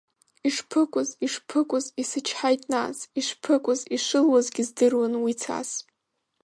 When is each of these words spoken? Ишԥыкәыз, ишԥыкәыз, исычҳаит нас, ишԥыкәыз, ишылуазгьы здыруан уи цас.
Ишԥыкәыз, 0.47 1.09
ишԥыкәыз, 1.25 1.85
исычҳаит 2.01 2.61
нас, 2.73 2.97
ишԥыкәыз, 3.19 3.79
ишылуазгьы 3.95 4.63
здыруан 4.67 5.13
уи 5.23 5.33
цас. 5.41 5.69